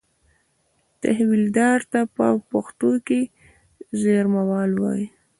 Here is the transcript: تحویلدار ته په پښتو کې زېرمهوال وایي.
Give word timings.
تحویلدار 1.01 1.79
ته 1.91 2.01
په 2.15 2.27
پښتو 2.51 2.91
کې 3.07 3.21
زېرمهوال 4.01 4.71
وایي. 4.81 5.07